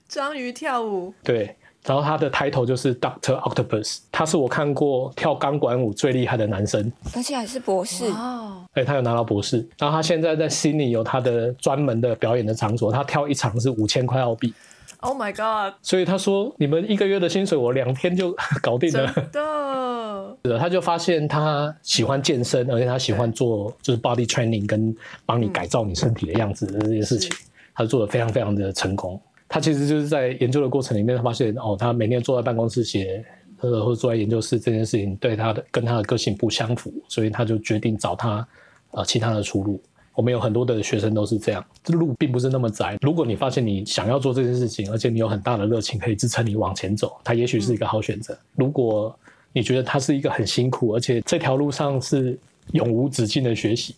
[0.08, 14.54] 章鱼跳舞，对，然后他的 title 就是 Doctor Octopus，他是我看过跳钢管舞最厉害的男生，而且还是博士，哦，哎，他有拿到博士，然后他现在在悉尼有他的专门的表演的场所，他跳一场是五千块澳币
[15.02, 15.74] ，Oh my god！
[15.82, 19.06] 所以他说你们一个月的薪水我两天就搞定了。
[19.14, 27.30] 真的，是的，他就发现他喜欢健身，而且他喜欢做就是 body training 跟帮你改造你身体的样子的这些事情，
[27.76, 29.20] 他做的非常非常的成功。
[29.54, 33.24] 他其实就是在研究的过程里面，他发现哦，他每天坐在办公室写，
[33.60, 38.48] 呃，或者坐在研究室这件事情对他的跟他的个性不相符，所以他就决定找他
[38.90, 39.80] 呃其他的出路。
[40.16, 42.98] 我们有很多的学生都是这样，这路并不是那么窄。
[43.00, 48.36] 如果你发现你想要做这件事情，而且你有很大的热情可以支撑你往前走，它也许是一个好选择。
[48.56, 49.16] 如果
[49.52, 52.36] 你觉得它是一个很辛苦，而且这条路上是
[52.72, 53.96] 永无止境的学习，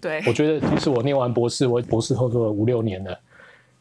[0.00, 3.16] 对我，觉得即使我念完博士，我博士后做了五六年了，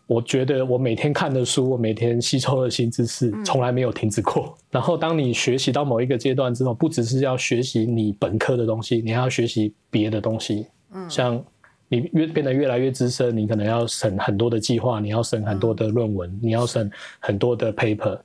[0.09, 4.57] 我觉得我每天看的书，我每天吸收的新知识，从来没有停止过。
[4.71, 10.65] 然后，当你学习到某一个阶段之后，不只是要学习你本科的东西，你还要学习别的东西。
[10.95, 11.39] 嗯，像
[11.89, 18.19] 你越变得越来越资深，你可能要审很多的计划，你要审很多的论文，你要审很多的 paper。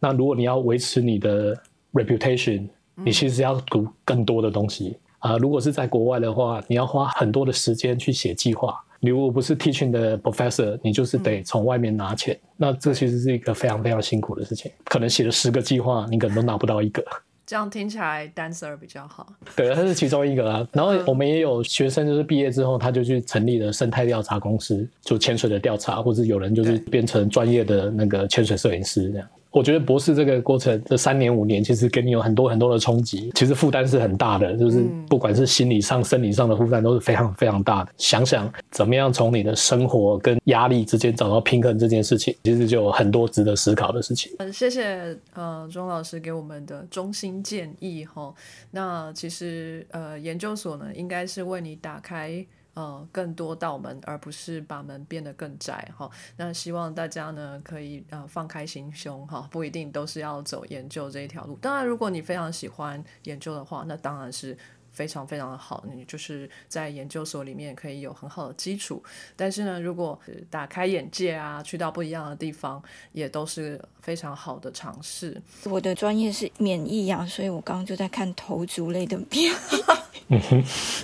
[0.00, 1.54] 那如果你要维持你的
[1.92, 8.82] reputation，你其实要读更多的东西啊、如果是在国外的话，你要花很多的时间去写计划。
[9.04, 12.38] 你如果不是 teaching 的 professor，你就是得从外面拿钱。
[12.56, 14.70] 那这其实是一个非常非常辛苦的事情。
[14.84, 17.04] 可能写了十个计划，你可能都拿不到一个。
[17.44, 19.26] 这样听起来 dancer 比较好。
[19.56, 20.64] 对，他是其中一个啊。
[20.70, 29.28] 然后我们也有学生，就是毕业之后，他就去成立了生态调查公司，就潜水的调查，或者有人就是变成专业的那个潜水摄影师这样。
[29.52, 37.92] 我觉得博士这个过程，这三年五年，其实给你有很多很多的冲击，其实负担是很大的，就是不管是心理上、生理上的负担都是非常非常大的。
[37.98, 44.32] 想想怎么样从你的生活跟压力之间找到平衡，这件事情其实就有很多值得思考的事情。
[44.38, 48.34] 嗯，谢谢呃钟老师给我们的衷心建议哈。
[48.70, 56.10] 那其实呃研究所呢，应该是为你打开呃更多道门，而不是把门变得更窄哈。
[56.36, 61.56] 那希望大家呢可以呃放开心胸哈，不一定都是要走研究这一条路。
[61.56, 64.56] 当然，如果你非常喜欢研究的话，那当然是。
[64.92, 69.02] 非常非常的好，你就是在研究所里面可以有很好的基础。
[69.34, 75.40] 但是呢，如果呃打开眼界啊，去到不一样的地方，也都是非常好的尝试。
[75.64, 79.52] 我的专业是免疫啊，所以我刚刚就在看头足类的病。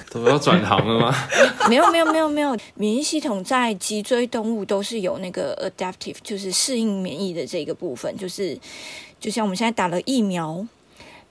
[0.07, 1.14] 怎么要转行了吗？
[1.68, 8.59] 没有没有没有没有，免疫系统在脊椎动物都是有那个 adaptive，就是适应免疫的这个部分，就是
[9.20, 10.66] 就像我们现在打了疫苗，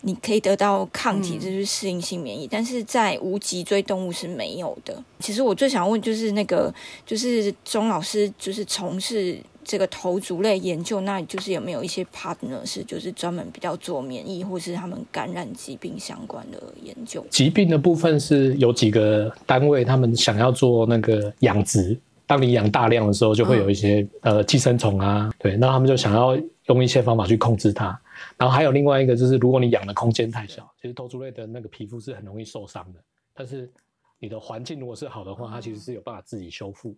[0.01, 5.03] 你可以得到抗体，这就是适应性免疫，但是在无脊椎动物是没有的。
[5.19, 6.73] 其实我最想问就是那个，
[7.05, 9.37] 就是钟老师就是从事。
[9.69, 17.21] 这个头足类研究，那就是有没有一些 partner 是就是专门比较做免疫或是他们感染疾病相关的研究？
[17.29, 21.99] 疾病的部分是有几个单位，他们想要做那个养殖。
[22.25, 27.99] 当你养大量的时候，就会有一些、呃寄生虫啊，对，那他们就想要用一些方法去控制它。
[28.37, 32.99] 然后还有另外一个就是，如果你养的空间太小，其实头足类的那个皮肤是很容易受伤的。
[33.33, 33.71] 但是
[34.19, 36.95] 你的环境如果是好的话，它其实是有办法自己修复。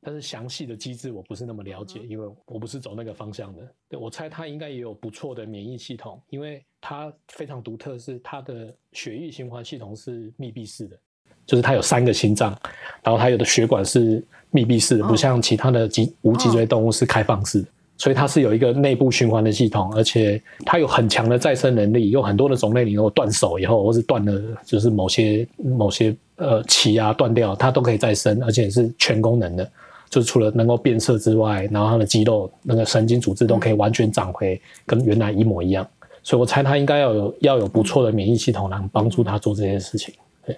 [0.00, 3.68] 但是详细的机制我不是那么了解，因为我不是走那个方向的。
[3.88, 10.96] 对我猜它应该也有不错的免疫系统，因为它非常独特，是它的血液循环系统是密闭式的，
[11.44, 12.56] 就是它有三个心脏，
[13.02, 17.68] 然后它有的血管是密闭式的，不像其他的脊无脊椎动物是开放式的。
[17.98, 22.10] 所以它是有一个内部循环的系统，而且它有很强的再生能力。
[22.10, 29.70] 有很多的种类，你如果断手以后，或是断了就是某些某些呃鳍啊断掉，它都可以再生，而且是全功能的。
[30.08, 35.86] 就是除了能够变色之外，然后它的肌肉、那个神经组织都可以完全长回跟原来一模一样。
[36.22, 40.14] 所以我猜它应该要有要有不错的免疫系统来帮助它做这些事情。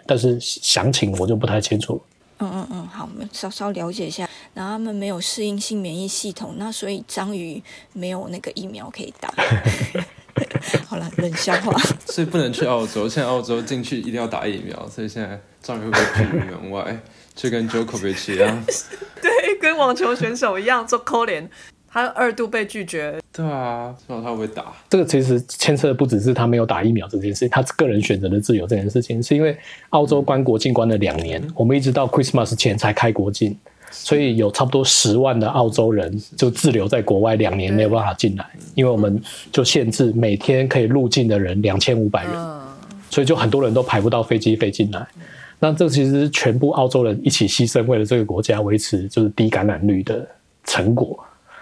[0.06, 1.98] 但是详情我就不太清楚。
[2.38, 4.28] 嗯嗯嗯，好，我们稍稍了解一下。
[4.54, 7.62] 然后他们没有适应性免疫系统，那所以章鱼
[7.92, 9.32] 没有那个疫苗可以打。
[10.86, 11.72] 好了，冷笑话。
[12.06, 17.00] 所以不能去澳洲，现在澳洲进去一定要打疫苗，所以现在章鱼会被拒于门外，
[17.34, 18.64] 就跟 Djokovic 一样。
[19.20, 21.50] 对，跟网球选手一样做扣脸，
[21.90, 23.18] 他二度被拒绝。
[23.32, 24.72] 对啊，不知道他会不会打。
[24.88, 29.56] 这个其实牵涉的不只是他没有打疫苗这件事情，他个人选择的自由这件事情，是因为
[29.90, 33.56] 澳洲关国境关了两年，我们一直到 Christmas 前才开国境，
[33.90, 39.20] 所以有差不多十万的澳洲人就滞留在国外两年没有办法进来，因为我们
[39.52, 42.32] 就限制每天可以入境的人两千五百人，
[43.08, 45.06] 所以就很多人都排不到飞机飞进来。
[45.60, 50.26] 那这其实是全部澳洲人一起牺牲，为了这个国家维持就是低感染率的
[50.64, 51.18] 成果。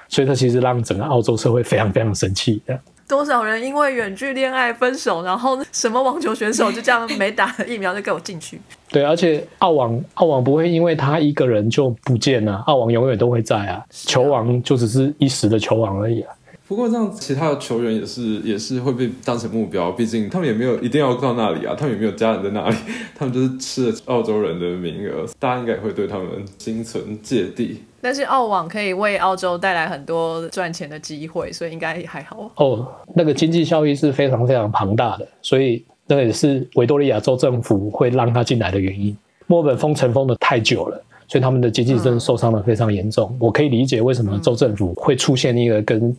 [0.08, 2.62] 所以，他其实让整个澳洲社会非常非常生气。
[3.08, 8.60] 多少人因为远距恋爱分手，然后什么网球选手就这样没打疫苗就给我进去？
[8.90, 13.84] 对，而且澳网澳网不会因为他一个人就不见了，澳网永远都会在啊。
[13.90, 16.34] 球王就只是一时的球王而已啊。
[16.68, 22.76] 不过这样，其他的球员也是也是会被当成目标，毕竟他们也没有一定要到那里啊，他们也没有家人在那里，
[23.14, 26.26] 他们就是吃了澳洲人的名额，大家应该也会对他们
[26.58, 27.80] 心存芥蒂。
[28.00, 32.50] 但是澳网可以为澳洲带来很多赚钱的机会，所以应该还好。
[32.56, 39.16] 哦，那个经济效益是非常非常庞大的，所以那也是维多利亚州政府会让他进来的原因。
[39.46, 43.36] 墨尔本封城封的太久了，所以他们的经济真的受伤的非常严重。
[43.38, 46.16] 我可以理解为什么州政府会出现一个跟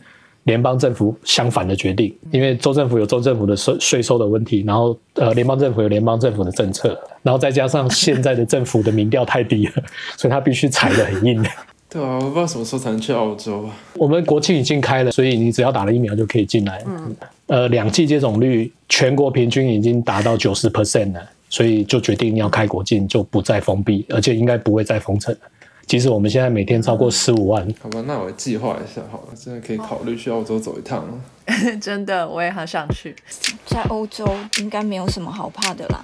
[0.48, 9.72] 联邦政府相反的决定，因为州政府有州政府的税税收的问题，然后呃联邦政府有联邦政府的政策，然后再加上现在的政府的民调太低了，
[10.16, 11.44] 所以他必须踩得很硬。
[11.90, 13.76] 对啊，我不知道什么时候才能去澳洲啊。
[13.94, 16.82] 我们国庆已经开了，所以你只要打了疫苗就可以进来。
[16.86, 21.20] 嗯，呃，两剂接种率全国平均已经达到九十 percent 了，
[21.50, 25.40] 所以就决定要开国境，就不再封闭，而且应该不会再封城了。
[25.88, 31.18] 其实我们现在每天超过十五万，好吧，那我计划一下好了，真的可以考虑去澳洲走一趟了。
[31.80, 33.16] 真的，我也很想去。
[33.64, 34.28] 在欧洲
[34.58, 35.98] 应该没有什么好怕的啦。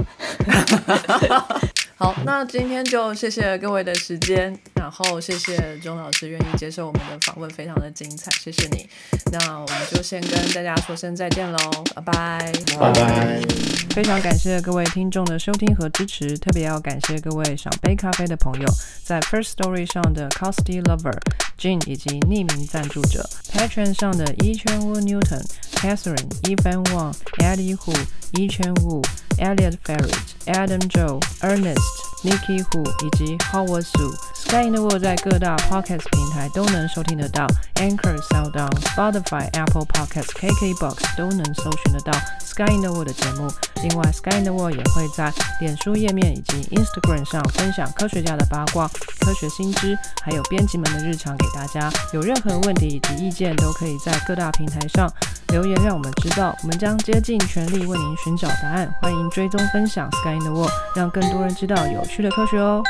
[1.96, 8.86] 好，那今天就谢谢各位的时间，然后谢谢钟老师愿意接受我们的访问，非常的精彩，谢谢你。
[9.32, 11.58] 那我们就先跟大家说声再见喽，
[11.94, 13.40] 拜拜，拜拜。
[13.94, 18.68] 非常感谢各位听众的收听和支持，特别要感谢各位赏杯咖啡的朋友，
[19.02, 21.18] 在 First Story 上的 Costy Lover、
[21.58, 27.96] Jean 以及匿名赞助者，Patron 上的一圈 Wu Newton、Catherine、Evan Wang、Eddie Hu、
[28.32, 29.02] 一圈 Wu、
[29.38, 30.14] Elliot Ferret、
[30.44, 31.80] Adam Joe、Ernest。
[32.24, 37.46] Nikki Hu 以及 Howard Su，Sky in the World 在各大 Podcast 平台都能收听得到
[37.76, 43.48] Anchor、SoundOn、Spotify、Apple Podcast、KKbox 都能搜寻得到 Sky in the World 的节目。
[43.82, 48.88] 另外，Sky in the World 也会在脸书页面以及 Instagram 上分享科学家的八卦、
[49.20, 51.90] 科学新知，还有编辑们的日常给大家。
[52.12, 55.10] 有任何问题以及意见，都可以在各大平台上
[55.48, 58.92] 留言，让我们知道，我们将竭尽全力为您寻找答案。
[59.00, 62.82] 欢迎追踪分享 Sky in the World，让更多人知道有趣的科学哦。